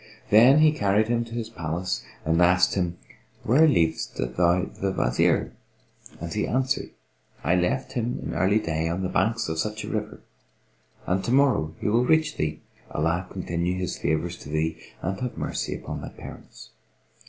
[0.31, 2.97] Then he carried him to his palace and asked him,
[3.43, 5.53] "Where leavedst thou the Wazir?";
[6.19, 6.89] and he answered,
[7.43, 10.21] "I left him in early day on the banks of such a river
[11.05, 15.37] and To morrow he will reach thee, Allah continue his favours to thee and have
[15.37, 16.71] mercy upon thy parents!"